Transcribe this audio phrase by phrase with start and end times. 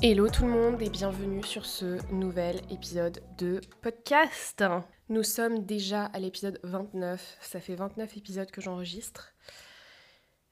[0.00, 4.62] Hello tout le monde et bienvenue sur ce nouvel épisode de podcast.
[5.08, 9.34] Nous sommes déjà à l'épisode 29, ça fait 29 épisodes que j'enregistre.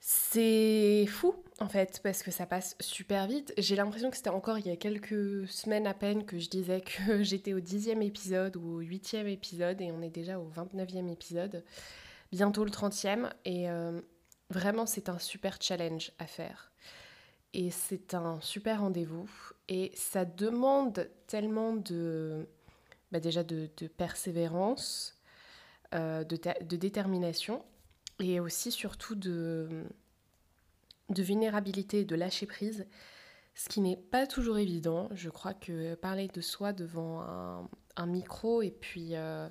[0.01, 3.55] C'est fou en fait parce que ça passe super vite.
[3.57, 6.81] J'ai l'impression que c'était encore il y a quelques semaines à peine que je disais
[6.81, 11.09] que j'étais au dixième épisode ou au huitième épisode et on est déjà au 29e
[11.09, 11.63] épisode,
[12.33, 14.01] bientôt le 30e et euh,
[14.51, 16.73] vraiment c'est un super challenge à faire
[17.57, 19.29] et c'est un super rendez-vous.
[19.69, 22.47] Et ça demande tellement de
[23.11, 25.19] bah déjà de, persévérance,
[25.95, 27.65] euh, de, détermination
[28.21, 29.85] et aussi surtout de,
[31.09, 32.87] de vulnérabilité, de lâcher prise,
[33.55, 35.09] ce qui n'est pas toujours évident.
[35.15, 39.49] Je crois que parler de soi devant un, un micro et puis euh,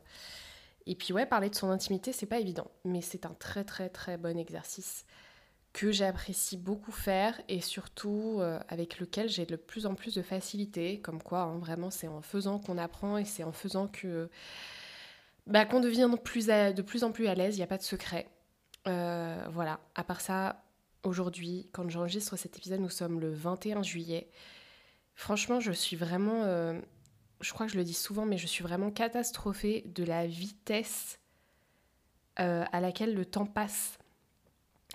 [0.86, 3.90] et puis ouais parler de son intimité c'est pas évident, mais c'est un très très
[3.90, 5.06] très bon exercice
[5.76, 10.22] que j'apprécie beaucoup faire et surtout euh, avec lequel j'ai de plus en plus de
[10.22, 14.30] facilité, comme quoi hein, vraiment c'est en faisant qu'on apprend et c'est en faisant que
[15.48, 18.30] bah, qu'on devient de plus en plus à l'aise, il n'y a pas de secret.
[18.88, 20.64] Euh, voilà, à part ça,
[21.04, 24.30] aujourd'hui, quand j'enregistre cet épisode, nous sommes le 21 juillet.
[25.14, 26.80] Franchement, je suis vraiment, euh,
[27.42, 31.20] je crois que je le dis souvent, mais je suis vraiment catastrophée de la vitesse
[32.38, 33.98] à laquelle le temps passe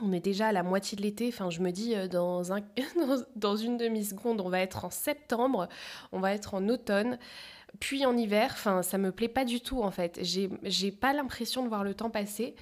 [0.02, 1.28] on est déjà à la moitié de l'été.
[1.28, 2.60] Enfin, je me dis, euh, dans, un,
[3.36, 5.68] dans une demi-seconde, on va être en septembre,
[6.12, 7.18] on va être en automne,
[7.78, 8.50] puis en hiver.
[8.52, 10.20] Enfin, ça me plaît pas du tout, en fait.
[10.22, 12.54] J'ai pas l'impression de voir le temps passer.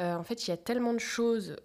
[0.00, 1.56] Euh, en fait, il y a tellement de choses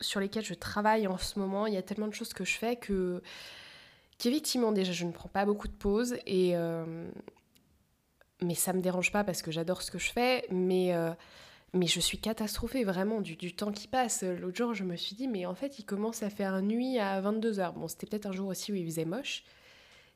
[0.00, 2.58] sur lesquelles je travaille en ce moment, il y a tellement de choses que je
[2.58, 3.22] fais que
[4.18, 6.16] qu'effectivement, déjà, je ne prends pas beaucoup de pauses.
[6.28, 7.10] Euh,
[8.42, 10.46] mais ça me dérange pas parce que j'adore ce que je fais.
[10.50, 10.92] Mais
[11.74, 14.22] mais je suis catastrophée vraiment du, temps qui passe.
[14.22, 17.20] L'autre jour, je me suis dit, mais en fait, il commence à faire nuit à
[17.20, 17.74] 22h.
[17.74, 19.44] Bon, c'était peut-être un jour aussi où il faisait moche.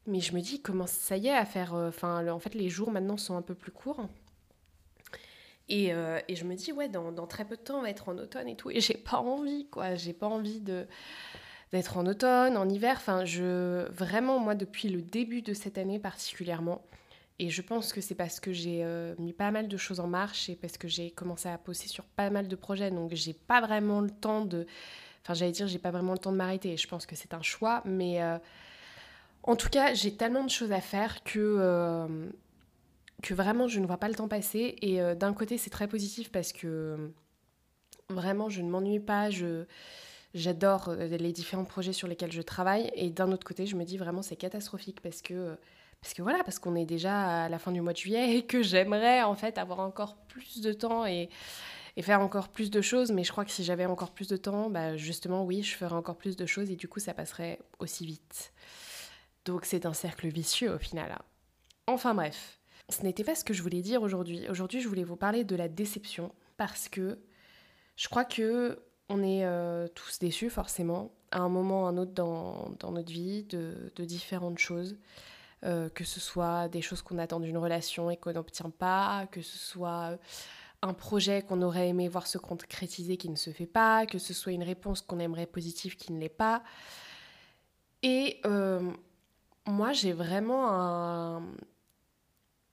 [0.06, 1.74] Mais je me dis, comment ça y est à faire.
[1.74, 4.08] Euh, enfin, en fait, les jours maintenant sont un peu plus courts.
[5.68, 7.90] Et, euh, et je me dis, ouais, dans, dans, très peu de temps, on va
[7.90, 8.70] être en automne et tout.
[8.70, 9.96] Et j'ai pas envie, quoi.
[9.96, 10.86] J'ai pas envie de
[11.72, 12.94] d'être en automne, en hiver.
[12.96, 13.86] Enfin, je.
[13.90, 16.82] Vraiment, moi, depuis le début de cette année particulièrement,
[17.40, 20.08] et je pense que c'est parce que j'ai euh, mis pas mal de choses en
[20.08, 22.90] marche et parce que j'ai commencé à poser sur pas mal de projets.
[22.90, 24.66] Donc j'ai pas vraiment le temps de.
[25.22, 26.76] Enfin, j'allais dire, j'ai pas vraiment le temps de m'arrêter.
[26.76, 27.82] Je pense que c'est un choix.
[27.84, 28.38] Mais euh,
[29.44, 31.38] en tout cas, j'ai tellement de choses à faire que.
[31.38, 32.28] Euh,
[33.20, 36.30] que vraiment je ne vois pas le temps passer et d'un côté c'est très positif
[36.30, 37.10] parce que
[38.10, 39.64] vraiment je ne m'ennuie pas, je,
[40.34, 43.96] j'adore les différents projets sur lesquels je travaille et d'un autre côté je me dis
[43.96, 45.58] vraiment c'est catastrophique parce que
[46.00, 48.46] parce que voilà, parce qu'on est déjà à la fin du mois de juillet et
[48.46, 51.28] que j'aimerais en fait avoir encore plus de temps et,
[52.00, 53.10] faire encore plus de choses.
[53.10, 55.96] Mais je crois que si j'avais encore plus de temps, bah justement, oui, je ferais
[55.96, 58.52] encore plus de choses et du coup, ça passerait aussi vite.
[59.44, 61.10] Donc c'est un cercle vicieux au final.
[61.10, 61.22] Hein.
[61.88, 64.48] Enfin bref, ce n'était pas ce que je voulais dire aujourd'hui.
[64.48, 67.18] Aujourd'hui, je voulais vous parler de la déception parce que
[67.96, 71.96] je crois que on est euh, tous déçus forcément à un moment ou à un
[71.96, 74.96] autre dans, notre vie de différentes choses.
[75.64, 79.42] Euh, que ce soit des choses qu'on attend d'une relation et qu'on n'obtient pas, que
[79.42, 80.16] ce soit euh,
[80.82, 84.32] un projet qu'on aurait aimé voir se concrétiser qui ne se fait pas, que ce
[84.32, 86.62] soit une réponse qu'on aimerait positive qui ne l'est pas.
[88.04, 88.88] Et euh,
[89.66, 91.42] moi, j'ai vraiment un,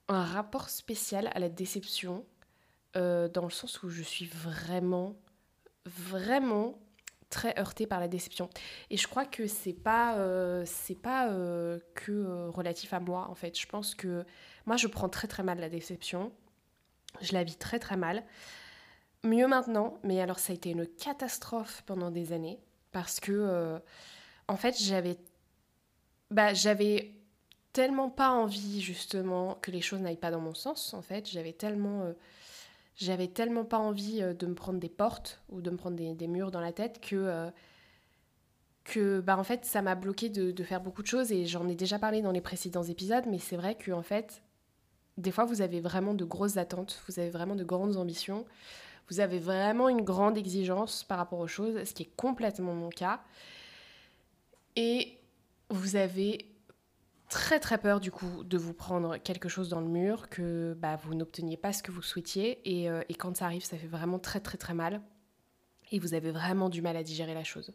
[0.06, 2.24] un, rapport spécial à la déception,
[2.94, 5.16] dans le sens où je suis vraiment,
[5.84, 6.78] vraiment
[7.30, 8.48] très heurtée par la déception.
[8.90, 13.26] Et je crois que c'est pas, euh, c'est pas euh, que euh, relatif à moi
[13.28, 13.58] en fait.
[13.58, 14.24] Je pense que
[14.64, 16.32] moi je prends très très mal la déception.
[17.20, 18.24] Je la vis très très mal.
[19.24, 22.60] Mieux maintenant, mais alors ça a été une catastrophe pendant des années
[22.92, 23.80] parce que
[24.46, 25.16] en fait j'avais,
[26.30, 27.12] bah j'avais
[27.72, 31.28] tellement pas envie justement que les choses n'aillent pas dans mon sens en fait.
[31.28, 32.12] J'avais tellement
[32.96, 36.26] j'avais tellement pas envie euh, de me prendre des portes ou de me prendre des,
[36.26, 37.50] murs dans la tête que, euh,
[38.84, 41.74] que bah, en fait, ça m'a bloqué de, faire beaucoup de choses et j'en ai
[41.74, 44.42] déjà parlé dans les précédents épisodes, mais c'est vrai que en fait,
[45.18, 48.46] des fois, vous avez vraiment de grosses attentes, vous avez vraiment de grandes ambitions,
[49.08, 52.88] vous avez vraiment une grande exigence par rapport aux choses, ce qui est complètement mon
[52.88, 53.20] cas.
[54.74, 55.18] Et
[55.70, 56.55] vous avez
[57.28, 60.96] très très peur du coup de vous prendre quelque chose dans le mur, que bah,
[60.96, 62.60] vous n'obteniez pas ce que vous souhaitiez.
[62.64, 65.00] Et, euh, et quand ça arrive, ça fait vraiment très très très mal.
[65.92, 67.72] Et vous avez vraiment du mal à digérer la chose.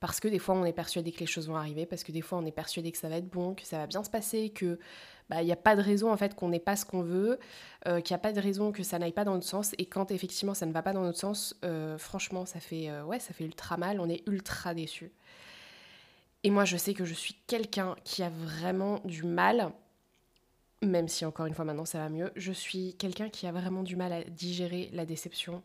[0.00, 2.20] Parce que des fois, on est persuadé que les choses vont arriver, parce que des
[2.20, 4.50] fois, on est persuadé que ça va être bon, que ça va bien se passer,
[4.50, 4.78] que
[5.30, 7.38] bah, il n'y a pas de raison en fait qu'on n'ait pas ce qu'on veut,
[7.86, 9.72] euh, qu'il n'y a pas de raison que ça n'aille pas dans notre sens.
[9.78, 13.20] Et quand effectivement ça ne va pas dans notre sens, euh, franchement, ça fait, ouais,
[13.20, 15.12] ça fait ultra mal, on est ultra déçu.
[16.44, 19.72] Et moi, je sais que je suis quelqu'un qui a vraiment du mal,
[20.82, 23.82] même si encore une fois maintenant ça va mieux, je suis quelqu'un qui a vraiment
[23.82, 25.62] du mal à digérer la déception.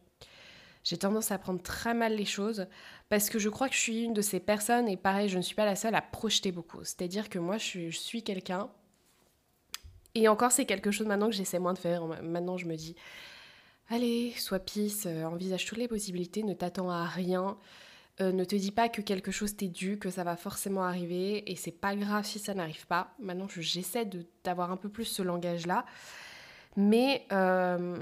[0.86, 2.66] J'ai tendance à prendre très mal les choses
[3.10, 5.44] parce que je crois que je suis une de ces personnes, et pareil, je ne
[5.44, 6.84] suis pas la seule à projeter beaucoup.
[6.84, 8.70] C'est-à-dire que moi, je suis quelqu'un
[10.16, 12.06] et encore, c'est quelque chose maintenant que j'essaie moins de faire.
[12.24, 12.96] Maintenant, je me dis,
[13.90, 17.58] allez, sois pisse, euh, envisage toutes les possibilités, ne t'attends à rien.
[18.21, 21.50] Euh, ne te dis pas que quelque chose t'est dû, que ça va forcément arriver
[21.50, 23.13] et c'est pas grave si ça n'arrive pas.
[23.19, 24.10] Maintenant, j'essaie
[24.44, 25.86] d'avoir un peu plus ce langage-là.
[26.75, 27.98] Mais, euh,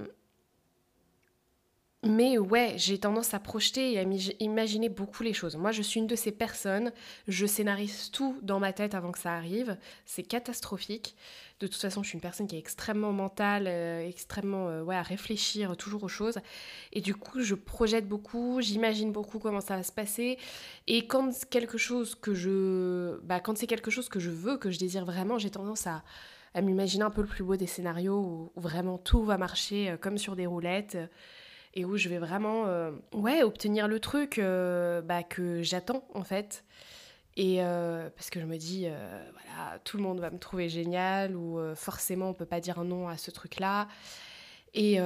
[2.03, 4.03] mais ouais, j'ai tendance à projeter et à
[4.39, 5.55] imaginer beaucoup les choses.
[5.55, 6.91] Moi, je suis une de ces personnes,
[7.27, 9.77] je scénarise tout dans ma tête avant que ça arrive.
[10.05, 11.15] C'est catastrophique.
[11.59, 14.95] De toute façon, je suis une personne qui est extrêmement mentale, euh, extrêmement euh, ouais,
[14.95, 16.37] à réfléchir toujours aux choses.
[16.93, 20.37] Et du coup, je projette beaucoup, j'imagine beaucoup comment ça va se passer.
[20.85, 24.69] Et quand quelque chose que je, bah, quand c'est quelque chose que je veux, que
[24.69, 26.03] je désire vraiment, j'ai tendance à,
[26.53, 29.97] à m'imaginer un peu le plus beau des scénarios où, vraiment tout va marcher euh,
[29.97, 30.97] comme sur des roulettes
[31.77, 32.65] et où je vais vraiment
[33.13, 36.65] ouais obtenir le truc bah, que j'attends en fait
[37.37, 40.69] et euh, parce que je me dis, euh, voilà, tout le monde va me trouver
[40.69, 43.87] génial ou euh, forcément on peut pas dire non à ce truc-là.
[44.73, 44.97] Et,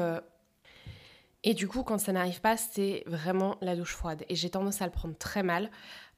[1.44, 4.26] et du coup, quand ça n'arrive pas, c'est vraiment la douche froide.
[4.28, 5.70] Et j'ai tendance à le prendre très mal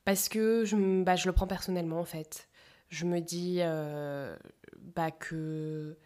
[0.06, 2.48] parce que je, bah, je le prends personnellement en fait.
[2.90, 3.60] Je me dis
[4.96, 5.98] bah, que.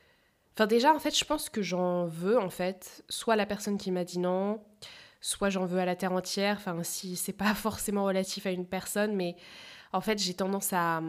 [0.57, 3.91] Enfin, déjà, en fait, je pense que j'en veux en fait, soit la personne qui
[3.91, 4.59] m'a dit non,
[5.21, 6.55] soit j'en veux à la terre entière.
[6.57, 9.35] Enfin, si c'est pas forcément relatif à une personne, mais
[9.93, 11.01] en fait, j'ai tendance à,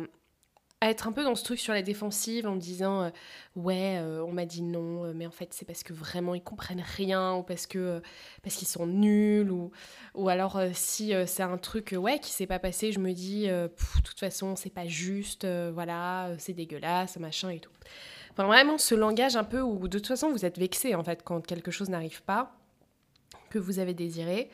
[0.82, 3.10] être un peu dans ce truc sur la défensive en me disant euh,
[3.56, 6.42] ouais euh, on m'a dit non euh, mais en fait c'est parce que vraiment ils
[6.42, 8.00] comprennent rien ou parce que
[8.44, 9.72] parce qu'ils sont nuls ou
[10.14, 13.68] ou alors si c'est un truc ouais qui s'est pas passé je me dis de
[14.04, 17.72] toute façon c'est pas juste voilà c'est dégueulasse machin et tout
[18.38, 21.22] enfin vraiment ce langage un peu où de toute façon vous êtes vexé en fait
[21.24, 22.56] quand quelque chose n'arrive pas
[23.50, 24.48] que vous avez désiré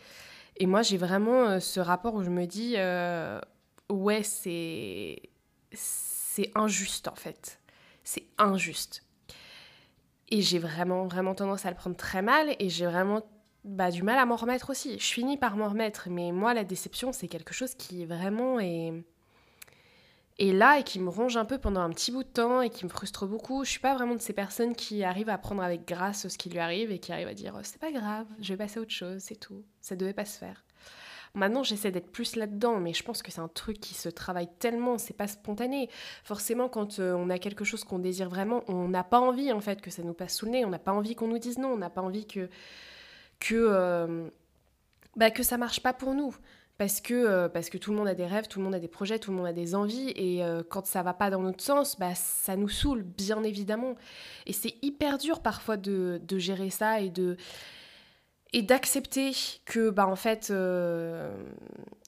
[0.56, 2.76] et moi j'ai vraiment ce rapport où je me dis
[3.90, 5.20] ouais, c'est
[5.72, 7.60] c'est injuste en fait.
[8.02, 9.04] C'est injuste.
[10.30, 13.22] Et j'ai vraiment, vraiment tendance à le prendre très mal et j'ai vraiment
[13.64, 14.98] bah, du mal à m'en remettre aussi.
[14.98, 18.92] Je finis par m'en remettre, mais moi, la déception, c'est quelque chose qui vraiment est,
[20.38, 22.70] est là et qui me ronge un peu pendant un petit bout de temps et
[22.70, 23.64] qui me frustre beaucoup.
[23.64, 26.50] Je suis pas vraiment de ces personnes qui arrivent à prendre avec grâce ce qui
[26.50, 28.90] lui arrive et qui arrivent à dire c'est pas grave, je vais passer à autre
[28.90, 29.64] chose, c'est tout.
[29.80, 30.64] Ça devait pas se faire.
[31.36, 34.48] Maintenant, j'essaie d'être plus là-dedans, mais je pense que c'est un truc qui se travaille
[34.60, 35.90] tellement, c'est pas spontané.
[36.22, 39.60] Forcément, quand euh, on a quelque chose qu'on désire vraiment, on n'a pas envie en
[39.60, 41.58] fait que ça nous passe sous le nez, on n'a pas envie qu'on nous dise
[41.58, 42.48] non, on n'a pas envie que
[43.40, 44.28] que euh,
[45.16, 46.36] bah, que ça marche pas pour nous.
[46.76, 48.80] Parce que, euh, parce que tout le monde a des rêves, tout le monde a
[48.80, 51.62] des projets, tout le monde a des envies, et quand ça va pas dans notre
[51.62, 53.94] sens, bah, ça nous saoule, bien évidemment.
[54.46, 57.36] Et c'est hyper dur parfois de, de gérer ça et de,
[58.54, 59.32] et d'accepter
[59.64, 61.36] que bah en fait euh,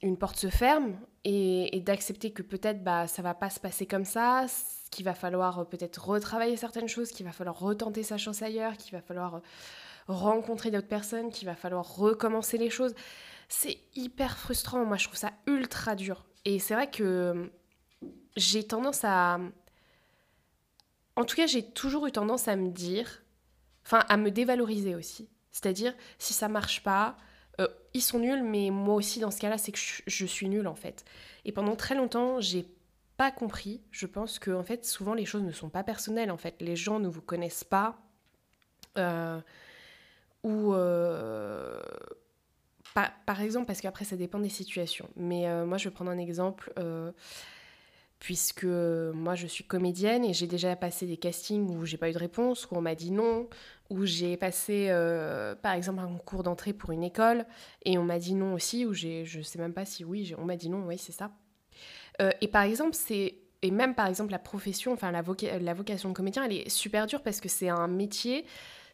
[0.00, 0.94] une porte se ferme
[1.24, 4.46] et, d'accepter que peut-être bah ça va pas se passer comme ça
[4.92, 8.76] qu'il va falloir euh, peut-être retravailler certaines choses qu'il va falloir retenter sa chance ailleurs
[8.76, 9.40] qu'il va falloir euh,
[10.06, 12.94] rencontrer d'autres personnes qu'il va falloir recommencer les choses
[13.48, 17.50] c'est hyper frustrant moi je trouve ça ultra dur et c'est vrai que
[18.36, 19.38] j'ai tendance à
[21.16, 23.22] en tout cas j'ai toujours eu tendance à me dire
[23.84, 27.16] enfin à me dévaloriser aussi c'est-à-dire, si ça marche pas,
[27.62, 30.68] euh, ils sont nuls, mais moi aussi, dans ce cas-là, c'est que je, suis nulle,
[30.68, 31.06] en fait.
[31.46, 32.66] Et pendant très longtemps, j'ai
[33.16, 33.80] pas compris.
[33.90, 36.56] Je pense que, en fait, souvent, les choses ne sont pas personnelles, en fait.
[36.60, 37.96] Les gens ne vous connaissent pas.
[38.98, 39.40] Euh,
[40.42, 40.74] ou...
[40.74, 41.80] Euh,
[43.26, 45.08] par, exemple, parce qu'après, ça dépend des situations.
[45.16, 46.72] Mais moi, je vais prendre un exemple
[48.18, 52.12] puisque moi je suis comédienne et j'ai déjà passé des castings où j'ai pas eu
[52.12, 53.48] de réponse, où on m'a dit non,
[53.90, 57.44] où j'ai passé euh, par exemple un concours d'entrée pour une école
[57.84, 60.56] et on m'a dit non aussi, où je sais même pas si oui, on m'a
[60.56, 61.30] dit non, oui c'est ça.
[62.22, 65.22] Euh, et par exemple, c'est et même par exemple la profession, enfin la,
[65.60, 68.44] la vocation de comédien, elle est super dure parce que c'est un métier,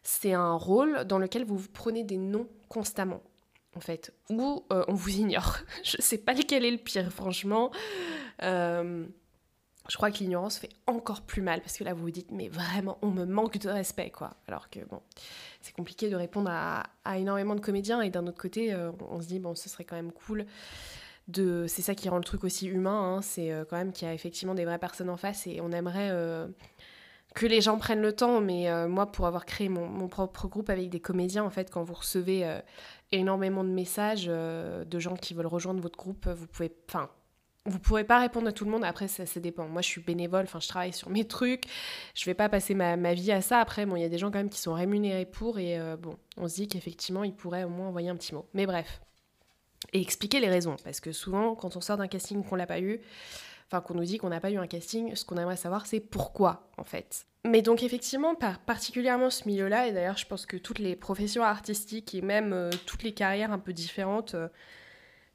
[0.03, 3.23] c'est un rôle dans lequel vous prenez des noms constamment.
[3.77, 5.59] En fait, ou euh, on vous ignore.
[5.83, 7.71] je sais pas lequel est le pire, franchement.
[8.43, 9.07] Euh,
[9.89, 12.49] je crois que l'ignorance fait encore plus mal parce que là vous vous dites mais
[12.49, 14.37] vraiment on me manque de respect quoi.
[14.47, 15.03] Alors que bon
[15.61, 16.85] c'est compliqué de répondre à,
[17.19, 19.97] énormément de comédiens et d'un autre côté euh, on se dit bon ce serait quand
[19.97, 20.47] même cool
[21.27, 23.23] de c'est ça qui rend le truc aussi humain hein.
[23.23, 26.13] c'est quand même qu'il y a effectivement des vraies personnes en face et on aimerait
[27.35, 30.91] que les gens prennent le temps, mais moi, pour avoir créé mon, propre groupe avec
[30.91, 32.61] des comédiens, en fait, quand vous recevez
[33.13, 37.09] énormément de messages euh, de gens qui veulent rejoindre votre groupe, vous pouvez, enfin,
[37.65, 38.85] vous pourrez pas répondre à tout le monde.
[38.85, 39.69] Après, ça, ça dépend.
[39.69, 41.65] Moi, je suis bénévole, enfin, je travaille sur mes trucs.
[42.15, 43.61] Je vais pas passer ma, ma vie à ça.
[43.61, 46.17] Après, bon, il y a des gens quand même qui sont rémunérés pour, et bon,
[46.37, 48.49] on se dit qu'effectivement, ils pourraient au moins envoyer un petit mot.
[48.53, 49.01] Mais bref,
[49.93, 52.81] et expliquer les raisons, parce que souvent, quand on sort d'un casting qu'on l'a pas
[52.81, 53.01] eu
[53.81, 56.69] qu'on nous dit qu'on n'a pas eu un casting, ce qu'on aimerait savoir c'est pourquoi
[56.77, 57.27] en fait.
[57.45, 61.43] Mais donc effectivement, par particulièrement ce milieu-là, et d'ailleurs je pense que toutes les professions
[61.43, 64.49] artistiques et même euh, toutes les carrières un peu différentes, euh,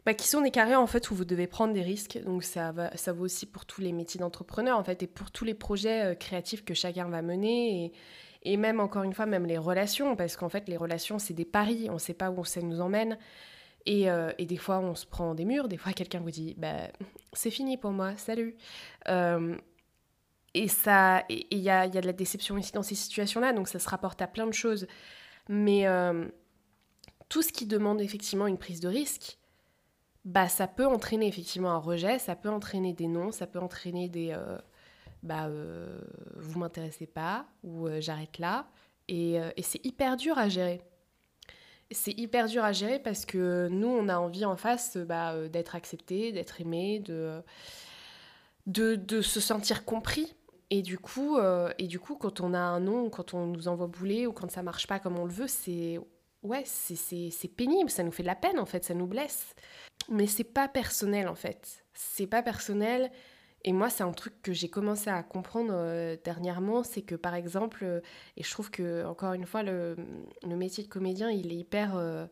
[0.06, 2.74] bah, qui sont des carrières en fait où vous devez prendre des risques, donc ça,
[2.96, 6.13] ça vaut aussi pour tous les métiers d'entrepreneur en fait, et pour tous les projets
[6.13, 7.94] euh, créatifs que chacun va mener, et,
[8.44, 11.44] et même encore une fois, même les relations, parce qu'en fait les relations c'est des
[11.44, 13.17] paris, on ne sait pas où ça nous emmène.
[13.88, 15.67] Euh, et, des fois, on se prend des murs.
[15.67, 16.89] Des fois, quelqu'un vous dit bah,
[17.34, 18.56] C'est fini pour moi, salut.
[19.08, 19.56] Euh,
[20.53, 23.89] et ça, il y a, de la déception ici dans ces situations-là, donc ça se
[23.89, 24.88] rapporte à plein de choses.
[25.50, 26.27] Mais euh,
[27.29, 29.38] tout ce qui demande effectivement une prise de risque,
[30.25, 34.10] bah, ça peut entraîner effectivement un rejet, ça peut entraîner des noms, ça peut entraîner
[34.10, 34.36] des
[35.24, 35.50] bah,
[36.36, 38.67] vous m'intéressez pas ou j'arrête là.
[39.08, 40.82] et c'est hyper dur à gérer
[41.91, 45.48] c'est hyper dur à gérer parce que nous, on a envie en face bah, euh,
[45.48, 47.44] d'être accepté, d'être aimé, de,
[48.65, 50.36] de, se sentir compris.
[50.70, 53.70] Et du, coup, euh, et du coup, quand on a un nom, quand on nous
[53.70, 55.98] envoie bouler ou quand ça marche pas comme on le veut, c'est
[56.44, 59.56] ouais, c'est pénible, ça nous fait de la peine en fait, ça nous blesse.
[60.10, 61.86] Mais c'est pas personnel en fait.
[61.94, 63.12] C'est pas personnel
[63.67, 67.36] et moi, c'est un truc que j'ai commencé à comprendre euh, dernièrement, c'est que par
[67.36, 68.00] exemple, euh,
[68.38, 69.97] et je trouve que encore une fois, le,
[70.45, 72.25] métier de comédien, il est hyper, euh,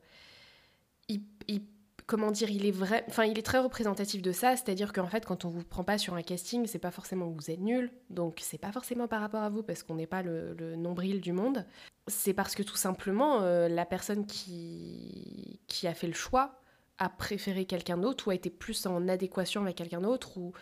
[2.05, 5.25] comment dire, il est vrai, enfin, il est très représentatif de ça, c'est-à-dire qu'en fait,
[5.25, 7.91] quand on vous prend pas sur un casting, c'est pas forcément que vous êtes nul,
[8.09, 11.33] donc c'est pas forcément par rapport à vous parce qu'on n'est pas le, nombril du
[11.33, 11.65] monde,
[12.07, 16.61] c'est parce que tout simplement, la personne qui a fait le choix
[16.97, 20.53] a préféré quelqu'un d'autre ou a été plus en adéquation avec quelqu'un d'autre ou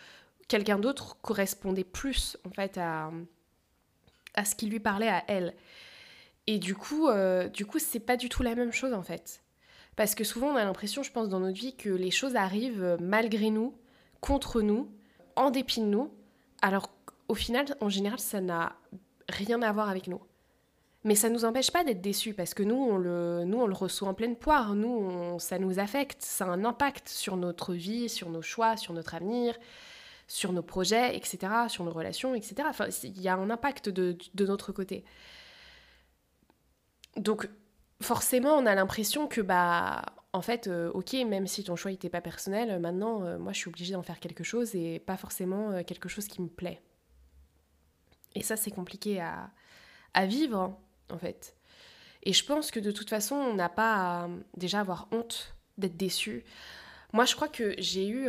[0.47, 3.12] quelqu'un d'autre correspondait plus en fait à,
[4.33, 5.53] à ce qui lui parlait à elle.
[6.47, 9.43] Et du coup, euh, du coup, c'est pas du tout la même chose en fait.
[9.95, 12.97] Parce que souvent, on a l'impression, je pense, dans notre vie, que les choses arrivent
[13.00, 13.75] malgré nous,
[14.21, 14.91] contre nous,
[15.35, 16.12] en dépit de nous,
[16.62, 18.75] alors qu'au final, en général, ça n'a
[19.29, 20.21] rien à voir avec nous.
[21.03, 23.67] Mais ça ne nous empêche pas d'être déçus, parce que nous, on le, nous, on
[23.67, 27.73] le reçoit en pleine poire, nous, ça nous affecte, ça a un impact sur notre
[27.73, 29.55] vie, sur nos choix, sur notre avenir,
[30.27, 32.55] sur nos projets, etc., sur nos relations, etc.
[32.65, 35.03] Enfin, il y a un impact de, notre côté.
[37.17, 37.49] Donc,
[38.01, 40.03] forcément, on a l'impression que, bah,
[40.33, 43.59] en fait, euh, ok, même si ton choix n'était pas personnel, maintenant, euh, moi, je
[43.59, 46.81] suis obligée d'en faire quelque chose et pas forcément euh, quelque chose qui me plaît.
[48.35, 49.51] Et ça, c'est compliqué à,
[50.13, 50.75] à, vivre,
[51.11, 51.55] en fait.
[52.23, 55.97] Et je pense que de toute façon, on n'a pas à déjà avoir honte d'être
[55.97, 56.43] déçu.
[57.11, 58.27] Moi, je crois que j'ai eu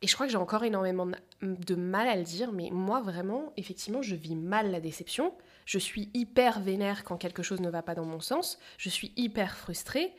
[0.00, 1.08] et je crois que j'ai encore énormément
[1.42, 5.34] de mal à le dire, mais moi vraiment, effectivement, je vis mal la déception.
[5.64, 8.58] Je suis hyper vénère quand quelque chose ne va pas dans mon sens.
[8.78, 10.12] Je suis hyper frustrée.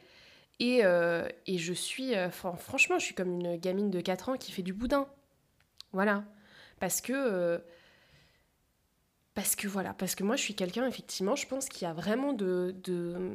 [0.59, 4.37] Et, euh, et je suis, euh, franchement, je suis comme une gamine de 4 ans
[4.37, 5.07] qui fait du boudin.
[5.93, 6.25] Voilà.
[6.81, 7.59] Parce que, euh,
[9.33, 11.93] parce que voilà, parce que moi je suis quelqu'un, effectivement, je pense qu'il y a
[11.93, 13.31] vraiment de, de,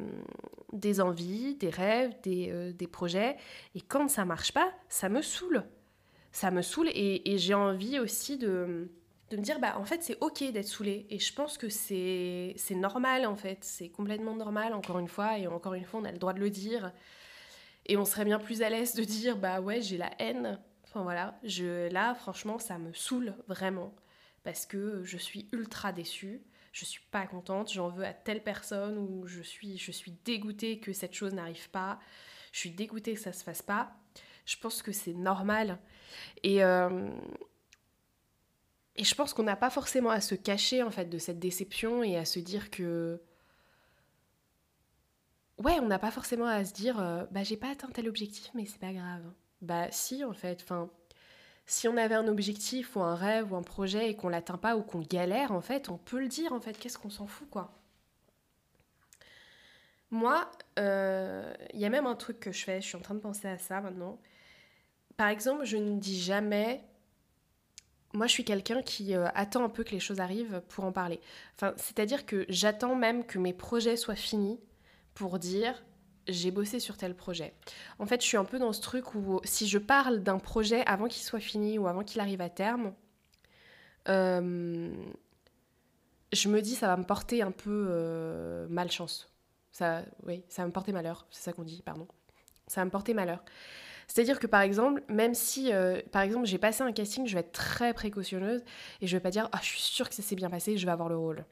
[0.73, 3.37] des envies, des rêves, des, des projets.
[3.73, 5.63] Et quand ça marche pas, ça me saoule
[6.35, 8.89] ça me saoule et, j'ai envie aussi de,
[9.31, 11.07] me dire bah en fait c'est ok d'être saoulé.
[11.09, 13.59] Et je pense que c'est normal en fait.
[13.63, 15.37] C'est complètement normal encore une fois.
[15.39, 16.91] Et encore une fois on a le droit de le dire.
[17.85, 20.59] Et on serait bien plus à l'aise de dire bah ouais j'ai la haine.
[20.83, 21.39] Enfin voilà.
[21.43, 23.95] Je là franchement ça me saoule vraiment.
[24.43, 26.41] Parce que je suis ultra déçue.
[26.73, 27.71] Je suis pas contente.
[27.71, 31.69] J'en veux à telle personne ou je suis je suis dégoûtée que cette chose n'arrive
[31.69, 31.97] pas.
[32.51, 33.95] Je suis dégoûtée que ça se fasse pas
[34.45, 35.79] je pense que c'est normal
[36.43, 37.09] et, euh,
[38.95, 42.03] et je pense qu'on n'a pas forcément à se cacher en fait de cette déception
[42.03, 43.21] et à se dire que
[45.57, 48.51] ouais, on n'a pas forcément à se dire euh, bah j'ai pas atteint tel objectif
[48.53, 49.23] mais c'est pas grave.
[49.61, 50.65] Bah si en fait,
[51.65, 54.75] si on avait un objectif ou un rêve ou un projet et qu'on l'atteint pas
[54.77, 57.49] ou qu'on galère en fait, on peut le dire en fait, qu'est-ce qu'on s'en fout
[57.49, 57.73] quoi?
[60.11, 63.19] Moi, il y a même un truc que je fais, je suis en train de
[63.19, 64.19] penser à ça maintenant.
[65.17, 66.83] Par exemple, je ne dis jamais
[68.15, 70.91] moi, je suis quelqu'un qui euh, attend un peu que les choses arrivent pour en
[70.91, 71.19] parler.
[71.55, 74.59] Enfin, c'est-à-dire que j'attends même que mes projets soient finis
[75.13, 75.83] pour dire
[76.27, 77.53] j'ai bossé sur tel projet.
[77.99, 80.83] En fait, je suis un peu dans ce truc où si je parle d'un projet
[80.87, 82.93] avant qu'il soit fini ou avant qu'il arrive à terme,
[84.07, 84.91] euh,
[86.33, 89.31] je me dis ça va me porter un peu euh, malchance.
[89.71, 92.07] Ça, oui, ça va me porter malheur, c'est ça qu'on dit, pardon.
[92.67, 93.43] Ça va me porter malheur.
[94.07, 97.41] C'est-à-dire que par exemple, même si, euh, par exemple, j'ai passé un casting, je vais
[97.41, 98.63] être très précautionneuse
[99.01, 100.85] et je vais pas dire, ah, je suis sûre que ça s'est bien passé, je
[100.85, 101.45] vais avoir le rôle.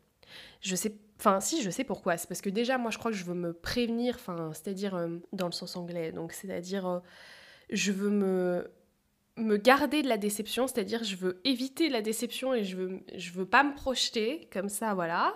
[0.62, 2.18] Je sais, enfin, si, je sais pourquoi.
[2.18, 5.18] C'est parce que déjà, moi, je crois que je veux me prévenir, enfin, c'est-à-dire euh,
[5.32, 6.12] dans le sens anglais.
[6.12, 7.00] Donc, c'est-à-dire, euh,
[7.70, 8.72] je veux me
[9.36, 13.32] me garder de la déception, c'est-à-dire je veux éviter la déception et je veux je
[13.32, 15.34] veux pas me projeter comme ça, voilà.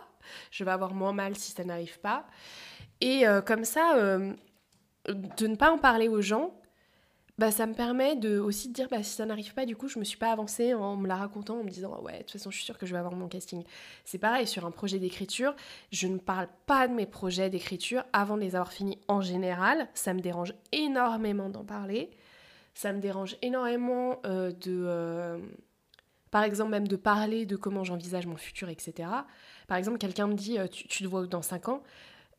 [0.51, 2.27] Je vais avoir moins mal si ça n'arrive pas.
[3.01, 4.19] Et comme ça,
[5.07, 6.53] de ne pas en parler aux gens,
[7.37, 9.87] bah, ça me permet de, aussi de dire bah, si ça n'arrive pas, du coup,
[9.87, 12.31] je me suis pas avancée en me la racontant, en me disant ouais, de toute
[12.31, 13.63] façon, je suis sûre que je vais avoir mon casting.
[14.05, 15.55] C'est pareil sur un projet d'écriture,
[15.91, 19.87] je ne parle pas de mes projets d'écriture avant de les avoir finis en général.
[19.93, 22.09] Ça me dérange énormément d'en parler.
[22.73, 24.83] Ça me dérange énormément euh, de.
[24.87, 25.37] Euh,
[26.31, 29.09] par exemple, même de parler de comment j'envisage mon futur, etc.
[29.67, 31.83] Par exemple, quelqu'un me dit euh, tu, tu, te vois dans 5 ans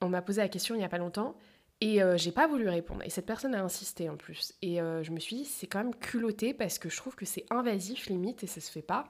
[0.00, 1.36] On m'a posé la question il n'y a pas longtemps.
[1.80, 3.02] Et euh, j'ai pas voulu répondre.
[3.04, 4.54] Et cette personne a insisté en plus.
[4.62, 7.24] Et euh, je me suis dit, c'est quand même culotté parce que je trouve que
[7.24, 9.08] c'est invasif limite et ça se fait pas.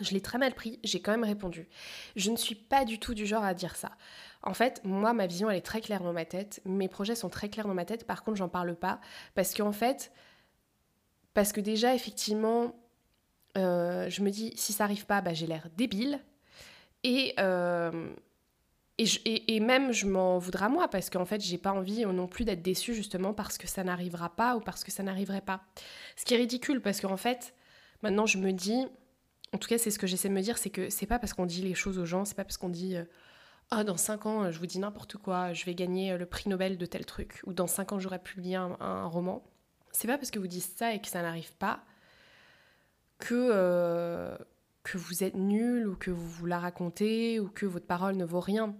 [0.00, 1.68] Je l'ai très mal pris, j'ai quand même répondu.
[2.16, 3.90] Je ne suis pas du tout du genre à dire ça.
[4.42, 6.62] En fait, moi, ma vision, elle est très claire dans ma tête.
[6.64, 8.06] Mes projets sont très clairs dans ma tête.
[8.06, 9.00] Par contre, j'en parle pas.
[9.34, 10.12] Parce qu'en fait,
[11.34, 12.74] parce que déjà, effectivement,
[13.58, 16.20] euh, je me dis, si ça arrive pas, bah, j'ai l'air débile.
[17.04, 17.34] Et,
[19.24, 22.62] et, même, je m'en voudrais moi parce qu'en fait, j'ai pas envie non plus d'être
[22.62, 25.62] déçue justement parce que ça n'arrivera pas ou parce que ça n'arriverait pas.
[26.16, 27.54] Ce qui est ridicule parce qu'en fait,
[28.02, 28.86] maintenant, je me dis,
[29.52, 31.32] en tout cas, c'est ce que j'essaie de me dire, c'est que c'est pas parce
[31.34, 32.96] qu'on dit les choses aux gens, c'est pas parce qu'on dit
[33.76, 36.78] oh, dans 5 ans, je vous dis n'importe quoi, je vais gagner le prix Nobel
[36.78, 39.42] de tel truc, ou dans 5 ans, j'aurai publié un, un roman.
[39.92, 41.84] C'est pas parce que vous dites ça et que ça n'arrive pas
[43.22, 44.36] que, euh,
[44.82, 48.24] que vous êtes nul ou que vous vous la racontez ou que votre parole ne
[48.24, 48.74] vaut rien.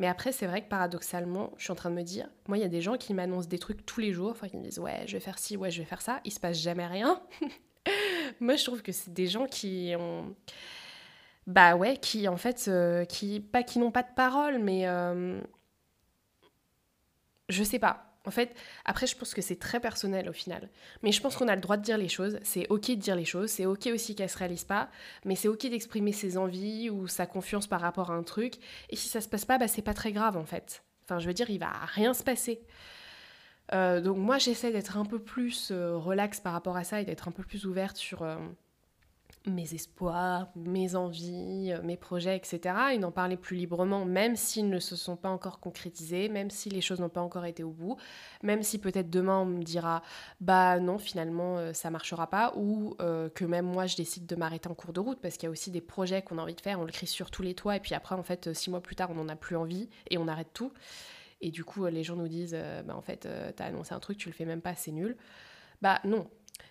[0.00, 2.60] Mais après, c'est vrai que paradoxalement, je suis en train de me dire, moi, il
[2.60, 4.78] y a des gens qui m'annoncent des trucs tous les jours, enfin, qui me disent,
[4.78, 7.22] ouais, je vais faire ci, ouais, je vais faire ça, il se passe jamais rien.
[8.40, 10.34] moi, je trouve que c'est des gens qui ont.
[11.46, 14.88] Bah ouais, qui en fait, euh, qui, pas qui n'ont pas de parole, mais.
[14.88, 15.40] Euh,
[17.48, 18.13] je sais pas.
[18.26, 20.70] En fait, après, je pense que c'est très personnel au final.
[21.02, 22.38] Mais je pense qu'on a le droit de dire les choses.
[22.42, 23.50] C'est ok de dire les choses.
[23.50, 24.88] C'est ok aussi qu'elles se réalisent pas.
[25.24, 28.54] Mais c'est ok d'exprimer ses envies ou sa confiance par rapport à un truc.
[28.88, 30.82] Et si ça se passe pas, bah, c'est pas très grave en fait.
[31.04, 32.62] Enfin, je veux dire, il va rien se passer.
[33.72, 37.04] Euh, donc moi, j'essaie d'être un peu plus euh, relax par rapport à ça et
[37.04, 38.36] d'être un peu plus ouverte sur euh,
[39.46, 42.74] mes espoirs, mes envies, euh, mes projets, etc.
[42.94, 46.70] Et d'en parler plus librement, même s'ils ne se sont pas encore concrétisés, même si
[46.70, 47.96] les choses n'ont pas encore été au bout,
[48.42, 50.02] même si peut-être demain on me dira
[50.40, 54.36] bah non finalement euh, ça marchera pas, ou euh, que même moi je décide de
[54.36, 56.54] m'arrêter en cours de route parce qu'il y a aussi des projets qu'on a envie
[56.54, 58.70] de faire, on le crie sur tous les toits et puis après en fait six
[58.70, 60.72] mois plus tard on n'en a plus envie et on arrête tout.
[61.40, 64.28] Et du coup les gens nous disent bah en fait t'as annoncé un truc, tu
[64.28, 65.16] le fais même pas, c'est nul.
[65.82, 66.26] Bah non,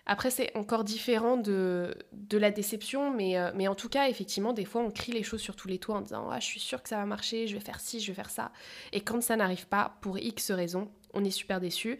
[0.06, 4.52] après, c'est encore différent de, de la déception, mais, euh, mais en tout cas, effectivement,
[4.52, 6.60] des fois, on crie les choses sur tous les toits en disant ah, Je suis
[6.60, 8.52] sûre que ça va marcher, je vais faire ci, je vais faire ça.
[8.92, 11.98] Et quand ça n'arrive pas, pour X raisons, on est super déçu.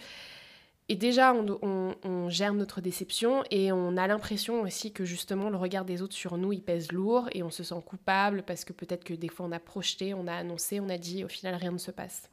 [0.90, 5.56] Et déjà, on, on, gère notre déception et on a l'impression aussi que justement le
[5.56, 8.74] regard des autres sur nous, il pèse lourd et on se sent coupable parce que
[8.74, 11.54] peut-être que des fois on a projeté, on a annoncé, on a dit, au final
[11.54, 12.28] rien ne se passe.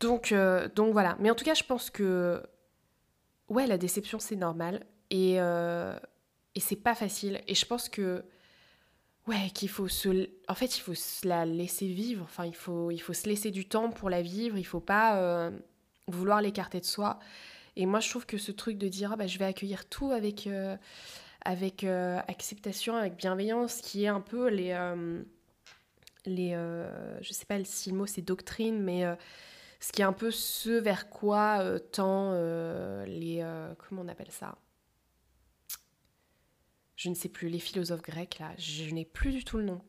[0.00, 1.16] Donc, euh, donc voilà.
[1.20, 2.42] Mais en tout cas, je pense que
[3.48, 4.84] ouais, la déception, c'est normal.
[5.10, 5.98] Et, euh,
[6.54, 7.40] et c'est pas facile.
[7.46, 8.24] Et je pense que,
[9.26, 10.28] ouais, qu'il faut se.
[10.48, 12.24] En fait, il faut se la laisser vivre.
[12.24, 14.56] Enfin, il faut, il faut se laisser du temps pour la vivre.
[14.56, 15.50] Il faut pas euh,
[16.08, 17.18] vouloir l'écarter de soi.
[17.76, 20.10] Et moi, je trouve que ce truc de dire, ah, bah, je vais accueillir tout
[20.10, 20.76] avec, euh,
[21.44, 24.74] avec acceptation, avec bienveillance, qui est un peu les.
[26.24, 26.50] les
[27.20, 29.04] je sais pas si le mot c'est doctrine, mais
[29.86, 33.38] ce qui est un peu ce vers quoi euh, tend euh, les...
[33.40, 34.58] Euh, comment on appelle ça?
[36.96, 39.80] Je ne sais plus, les philosophes grecs, là, je n'ai plus du tout le nom.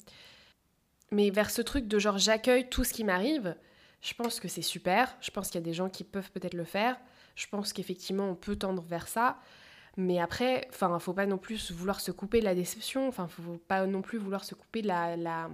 [1.09, 3.55] Mais vers ce truc de genre j'accueille tout ce qui m'arrive,
[4.01, 6.53] je pense que c'est super, je pense qu'il y a des gens qui peuvent peut-être
[6.53, 6.95] le faire,
[7.33, 9.39] je pense qu'effectivement on peut tendre vers ça,
[9.95, 13.57] mais après, enfin, faut pas non plus vouloir se couper de la déception, enfin, faut
[13.67, 15.49] pas non plus vouloir se couper de la, la,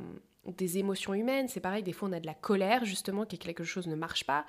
[0.45, 1.47] des émotions humaines.
[1.47, 4.25] C'est pareil, des fois on a de la colère justement, que quelque chose ne marche
[4.25, 4.45] pas.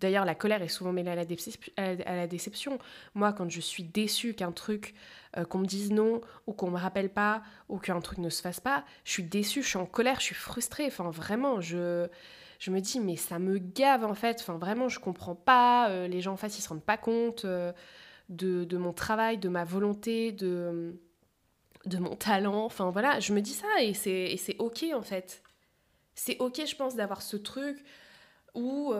[0.00, 2.78] D'ailleurs, la colère est souvent mêlée à la, déception.
[3.14, 4.94] Moi, quand je suis déçue qu'un truc,
[5.36, 8.40] euh, qu'on me dise non, ou qu'on me rappelle pas, ou qu'un truc ne se
[8.40, 10.86] fasse pas, je suis déçue, je suis en colère, je suis frustrée.
[10.86, 12.08] Enfin, vraiment, je,
[12.58, 14.38] je me dis, mais ça me gave en fait.
[14.40, 15.90] Enfin, vraiment, je comprends pas.
[15.90, 17.72] Euh, les gens en face, ils se rendent pas compte euh,
[18.30, 20.98] de, mon travail, de ma volonté, de,
[21.86, 22.64] de mon talent.
[22.64, 25.42] Enfin, voilà, je me dis ça et c'est ok en fait.
[26.14, 27.82] C'est ok, je pense, d'avoir ce truc
[28.54, 28.92] où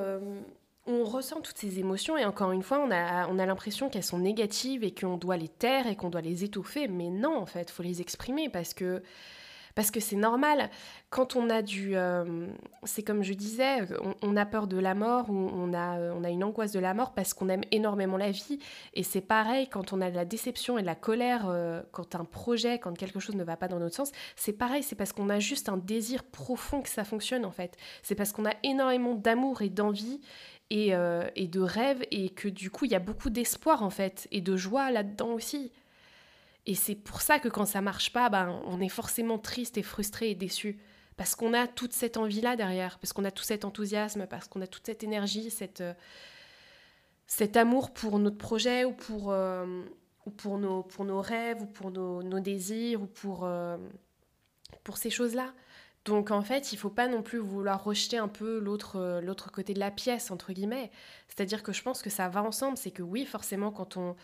[0.87, 4.03] on ressent toutes ces émotions et encore une fois, on a, on a l'impression qu'elles
[4.03, 6.89] sont négatives et qu'on doit les taire et qu'on doit les étouffer.
[6.89, 9.03] Mais non, en fait, faut les exprimer parce que
[9.81, 10.69] parce que c'est normal.
[11.09, 12.47] Quand on a du, euh,
[12.85, 13.79] c'est comme je disais,
[14.21, 17.15] on, a peur de la mort on a, on a une angoisse de la mort
[17.15, 18.59] parce qu'on aime énormément la vie.
[18.93, 22.15] Et c'est pareil quand on a de la déception et de la colère, euh, quand
[22.15, 24.83] un projet, quand quelque chose ne va pas dans notre sens, c'est pareil.
[24.83, 27.79] C'est parce qu'on a juste un désir profond que ça fonctionne en fait.
[28.03, 30.21] C'est parce qu'on a énormément d'amour et d'envie
[30.75, 34.29] euh, et, de rêve et que du coup il y a beaucoup d'espoir en fait
[34.31, 35.73] et de joie là-dedans aussi.
[36.67, 39.83] Et c'est pour ça que quand ça marche pas, ben, on est forcément triste et
[39.83, 40.79] frustré et déçu.
[41.17, 44.61] Parce qu'on a toute cette envie-là derrière, parce qu'on a tout cet enthousiasme, parce qu'on
[44.61, 45.95] a toute cette énergie, cette, euh,
[47.27, 49.83] cet amour pour notre projet ou pour, euh,
[50.27, 53.49] ou pour, nos, pour nos rêves ou pour nos, désirs ou pour,
[54.85, 55.53] pour ces choses-là.
[56.05, 59.75] Donc en fait, il faut pas non plus vouloir rejeter un peu euh, l'autre côté
[59.75, 60.91] de la pièce entre guillemets.
[61.29, 64.17] C'est-à-dire que je pense que ça va ensemble, c'est que oui, forcément quand on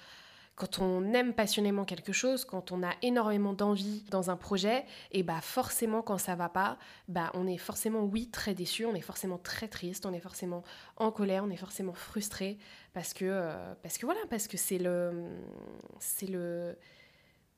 [0.57, 5.23] quand on aime passionnément quelque chose, quand on a énormément d'envie dans un projet, et
[5.23, 9.03] bah forcément quand ça va pas, bah on est forcément oui très déçu, on est
[9.03, 10.65] forcément très triste, on est forcément
[10.97, 12.57] en colère, on est forcément frustré
[12.95, 15.29] parce que euh, parce que voilà, parce que c'est le
[16.01, 16.79] c'est le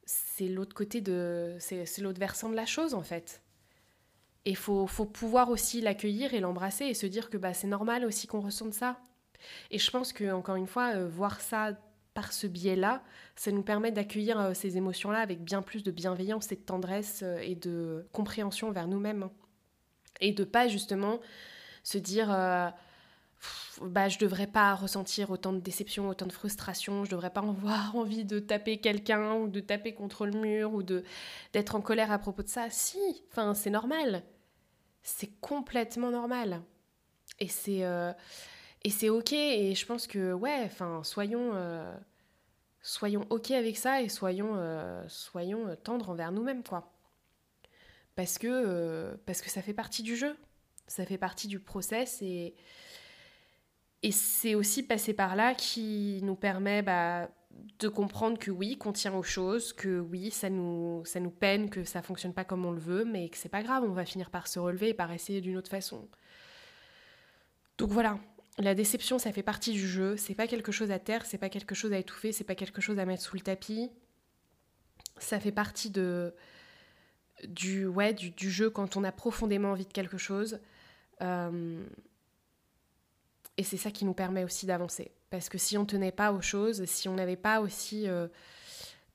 [0.05, 3.43] c'est l'autre côté de c'est l'autre versant de la chose en fait.
[4.45, 8.05] Et faut, faut, pouvoir aussi l'accueillir et l'embrasser et se dire que bah, c'est normal
[8.07, 8.99] aussi qu'on ressente ça.
[9.71, 11.77] Et je pense que encore une fois, euh, voir ça
[12.19, 13.03] par ce biais-là,
[13.37, 17.21] ça nous permet d'accueillir euh, ces émotions-là avec bien plus de bienveillance et de tendresse
[17.23, 19.29] euh, et de compréhension vers nous-mêmes.
[20.21, 21.21] Et de pas justement
[21.85, 22.27] se dire
[23.81, 27.95] bah, je devrais pas ressentir autant de déception, autant de frustration, je devrais pas avoir
[27.95, 32.19] envie de taper quelqu'un ou de taper contre le mur ou d'être en colère à
[32.19, 32.69] propos de ça.
[32.71, 32.99] Si,
[33.55, 34.25] c'est normal
[35.09, 36.63] c'est complètement normal.
[37.39, 38.13] Et c'est euh,
[38.85, 39.33] et c'est ok.
[39.33, 41.95] Et je pense que ouais, enfin soyons euh,
[42.83, 46.93] soyons ok avec ça et soyons euh, soyons tendres envers nous-mêmes quoi.
[48.15, 50.37] Parce que parce que ça fait partie du jeu,
[50.87, 52.55] ça fait partie du process et
[54.03, 57.29] et c'est aussi passer par là qui nous permet bah,
[57.79, 61.71] de comprendre que oui, qu'on tient aux choses, que oui, ça nous, ça nous peine,
[61.71, 64.05] que ça fonctionne pas comme on le veut, mais que c'est pas grave, on va
[64.05, 66.09] finir par se relever et par essayer d'une autre façon.
[67.79, 68.19] Donc voilà,
[68.59, 71.49] la déception, ça fait partie du jeu, c'est pas quelque chose à terre, c'est pas
[71.49, 73.91] quelque chose à étouffer, c'est pas quelque chose à mettre sous le tapis.
[75.19, 76.35] Ça fait partie de,
[77.45, 80.61] du, ouais, du, du jeu quand on a profondément envie de quelque chose.
[81.23, 81.85] Euh,
[83.57, 85.13] et c'est ça qui nous permet aussi d'avancer.
[85.31, 88.29] Parce que si on tenait pas aux choses, si on n'avait pas aussi euh,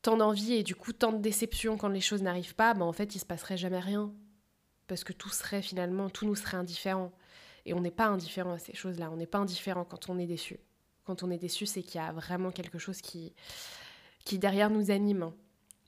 [0.01, 2.93] tant d'envie et du coup tant de déception quand les choses n'arrivent pas, ben en
[2.93, 4.13] fait il se passerait jamais rien.
[4.87, 7.11] Parce que tout serait finalement, tout nous serait indifférent.
[7.65, 9.09] Et on n'est pas indifférent à ces choses-là.
[9.11, 10.59] On n'est pas indifférent quand on est déçu.
[11.05, 13.33] Quand on est déçu, c'est qu'il y a vraiment quelque chose qui,
[14.25, 15.31] qui derrière nous anime.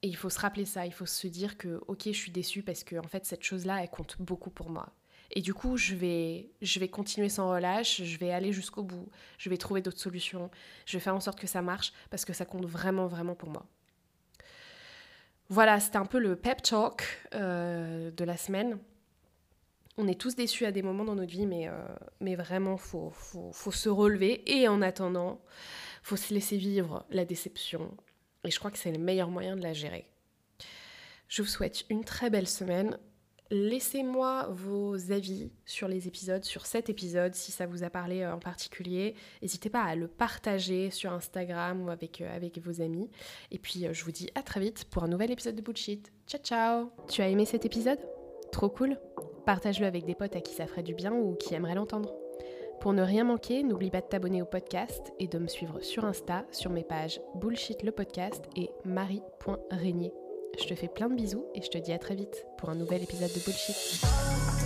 [0.02, 0.86] Et il faut se rappeler ça.
[0.86, 3.90] Il faut se dire que ok, je suis déçu parce que fait cette chose-là, elle
[3.90, 4.94] compte beaucoup pour moi.
[5.32, 9.10] Et du coup, je vais, je vais continuer sans relâche, je vais aller jusqu'au bout,
[9.38, 10.52] je vais trouver d'autres solutions,
[10.86, 13.50] je vais faire en sorte que ça marche parce que ça compte vraiment, vraiment pour
[13.50, 13.66] moi.
[15.50, 18.80] Voilà, c'était un peu le pep talk euh, de la semaine.
[19.98, 23.72] On est tous déçus à des moments dans notre vie, mais, euh, vraiment, faut, faut,
[23.72, 24.44] se relever.
[24.46, 25.42] Et en attendant,
[26.04, 27.96] faut se laisser vivre la déception.
[28.44, 30.06] Et je crois que c'est le meilleur moyen de la gérer.
[31.30, 33.00] Je vous souhaite une très belle semaine.
[33.52, 38.34] Laissez-moi vos avis sur les épisodes, sur cet épisode, si ça vous a parlé euh,
[38.34, 39.16] en particulier.
[39.42, 43.10] N'hésitez pas à le partager sur Instagram ou avec, euh, vos amis.
[43.52, 46.12] Et puis, je vous dis à très vite pour un nouvel épisode de Bullshit.
[46.28, 48.00] Ciao, ciao Tu as aimé cet épisode?
[48.52, 48.98] Trop cool
[49.46, 52.14] Partage-le avec des potes à qui ça ferait du bien ou qui aimeraient l'entendre.
[52.80, 56.06] Pour ne rien manquer, n'oublie pas de t'abonner au podcast et de me suivre sur
[56.06, 60.14] Insta sur mes pages Bullshit le podcast et marie.régnier.
[60.60, 62.76] Je te fais plein de bisous et je te dis à très vite pour un
[62.76, 64.65] nouvel épisode de Bullshit.